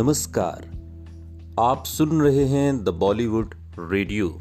[0.00, 0.70] नमस्कार।
[1.60, 4.38] आप सुन रहे हैं द बॉलीवुड रेडियो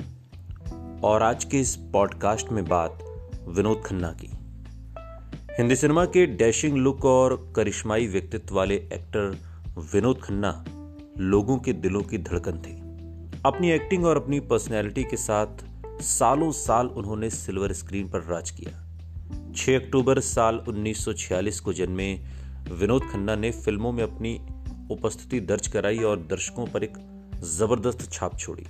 [1.04, 2.99] और आज के इस पॉडकास्ट में बात
[3.47, 4.27] विनोद खन्ना की।
[5.57, 9.38] हिंदी सिनेमा के डैशिंग लुक और करिश्माई व्यक्तित्व वाले एक्टर
[9.93, 10.66] विनोद खन्ना
[11.17, 12.73] लोगों के दिलों की धड़कन थे।
[13.45, 15.48] अपनी एक्टिंग और अपनी पर्सनैलिटी के साथ
[16.02, 18.85] सालों साल उन्होंने सिल्वर स्क्रीन पर राज किया।
[19.55, 22.13] 6 अक्टूबर साल 1946 को जन्मे
[22.71, 24.41] विनोद खन्ना ने फ़िल्मों में अपनी
[24.89, 26.93] उपस्थिति दर्ज कराई और दर्शकों पर एक
[27.43, 28.66] ज़बरदस्त छाप छोड़ी।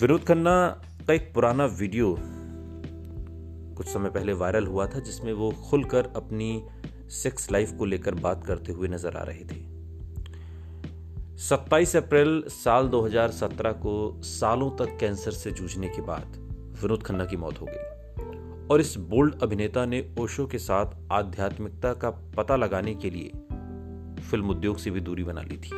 [0.00, 2.16] विनोद खन्ना का एक पुराना वीडियो
[3.76, 6.66] कुछ समय पहले वायरल हुआ था, जिसमें वो खुलकर अपनी
[7.10, 9.70] सेक्स लाइफ को लेकर बात करते हुए नज़र आ रहे थे।
[11.38, 16.24] 27 अप्रैल साल 2017 को सालों तक कैंसर से जूझने के बाद
[16.82, 21.92] विनोद खन्ना की मौत हो गई। और इस बोल्ड अभिनेता ने ओशो के साथ आध्यात्मिकता
[21.94, 23.32] का पता लगाने के लिए
[24.30, 25.70] फ़िल्म उद्योग से भी दूरी बना ली थी।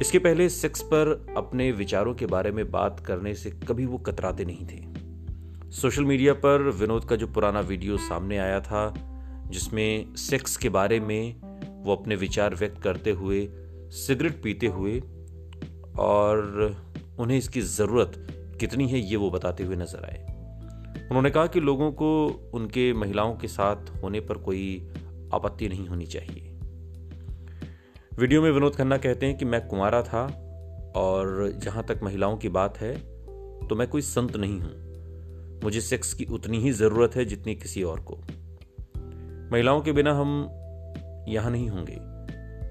[0.00, 4.44] इसके पहले सेक्स पर अपने विचारों के बारे में बात करने से कभी वो कतराते
[4.44, 8.94] नहीं थे। सोशल मीडिया पर विनोद का जो पुराना वीडियो सामने आया था,
[9.50, 11.40] जिसमें सेक्स के बारे में
[11.84, 13.48] वो अपने विचार व्यक्त करते हुए,
[13.90, 14.98] सिगरेट पीते हुए,
[15.98, 16.76] और
[17.18, 18.12] उन्हें इसकी ज़रूरत
[18.60, 20.24] कितनी है ये वो बताते हुए नज़र आए।
[21.06, 22.10] उन्होंने कहा कि लोगों को
[22.54, 24.90] उनके महिलाओं के साथ होने पर कोई
[25.34, 26.57] आपत्ति नहीं होनी चाहिए।
[28.18, 30.22] वीडियो में विनोद खन्ना कहते हैं कि मैं कुंवारा था
[30.96, 32.96] और जहाँ तक महिलाओं की बात है
[33.68, 37.82] तो मैं कोई संत नहीं हूँ। मुझे सेक्स की उतनी ही ज़रूरत है जितनी किसी
[37.82, 38.16] और को।
[39.52, 40.48] महिलाओं के बिना हम
[41.28, 41.98] यहाँ नहीं होंगे।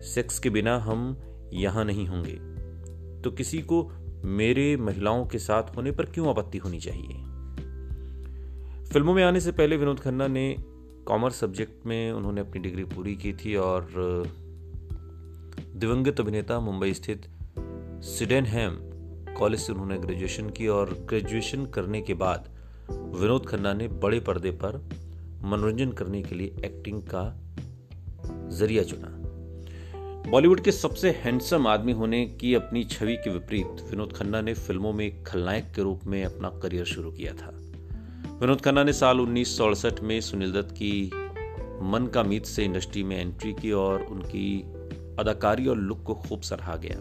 [0.02, 1.18] सेक्स के बिना हम
[1.54, 2.36] यहाँ नहीं होंगे।
[3.22, 3.92] तो किसी को
[4.26, 7.14] मेरे महिलाओं के साथ होने पर क्यों आपत्ति होनी चाहिए?
[8.86, 10.56] फ़िल्मों में आने से पहले विनोद खन्ना ने
[11.08, 13.88] कॉमर्स सब्जेक्ट में उन्होंने अपनी डिग्री पूरी की थी और
[15.78, 17.26] दिवंगत अभिनेता मुंबई स्थित
[18.04, 18.78] सिडेनहैम
[19.34, 22.50] कॉलेज से उन्होंने ग्रेजुएशन की और ग्रेजुएशन करने के बाद
[22.92, 24.90] विनोद खन्ना ने बड़े पर्दे पर
[25.44, 27.42] मनोरंजन करने के लिए एक्टिंग का
[28.50, 29.08] ज़रिया चुना।
[30.32, 34.94] बॉलीवुड के सबसे हैंडसम आदमी होने की अपनी छवि के विपरीत विनोद खन्ना ने फ़िल्मों
[34.94, 37.52] में खलनायक के रूप में अपना करियर शुरू किया था।
[38.42, 39.60] विनोद खन्ना ने साल उन्नीस
[40.04, 41.12] में सुनील दत्त की
[41.82, 44.77] मन का मीत से इंडस्ट्री में एंट्री की और उनकी
[45.20, 46.98] अदाकारी और लुक को खूब सराहा गया।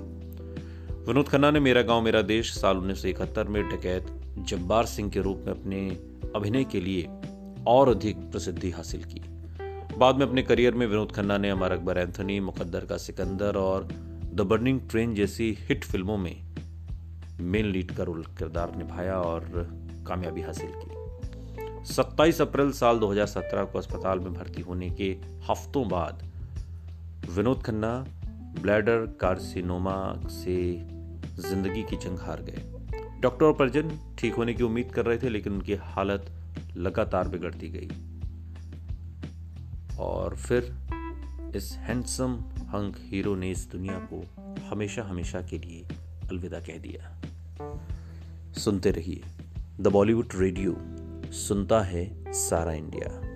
[1.09, 3.05] विनोद खन्ना ने मेरा गाँव, मेरा देश साल उन्नीस
[3.49, 4.07] में डकैत
[4.39, 5.89] जब्बार सिंह के रूप में अपने
[6.37, 7.09] अभिनय के लिए
[7.67, 9.23] और अधिक प्रसिद्धि हासिल की।
[9.99, 13.89] बाद में अपने करियर में विनोद खन्ना ने अमर अकबर एंथनी, मुकद्दर का सिकंदर और
[14.35, 16.45] द बर्निंग ट्रेन जैसी हिट फ़िल्मों में
[17.41, 19.71] मेन लीड का रोल किरदार निभाया और
[20.09, 20.97] कामयाबी हासिल की।
[21.95, 25.17] 27 अप्रैल साल 2017 को अस्पताल में भर्ती होने के
[25.51, 26.23] हफ्तों बाद
[27.29, 28.05] विनोद खन्ना,
[28.63, 30.73] ब्लैडर कार्सिनोमा से
[31.39, 32.63] ज़िंदगी की जंग हार गए।
[33.21, 36.31] डॉक्टर और परिजन ठीक होने की उम्मीद कर रहे थे, लेकिन उनकी हालत
[36.77, 37.89] लगातार बिगड़ती गई।
[39.99, 40.75] और फिर
[41.57, 42.35] इस हैंडसम
[42.69, 44.25] हंक हीरो ने इस दुनिया को
[44.71, 45.87] हमेशा हमेशा के लिए
[46.31, 47.23] अलविदा कह दिया।
[48.53, 49.23] सुनते रहिए।
[49.81, 50.77] द बॉलीवुड रेडियो,
[51.33, 53.36] सुनता है सारा इंडिया।